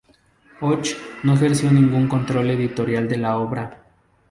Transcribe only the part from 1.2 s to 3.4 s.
no ejerció ningún control editorial de la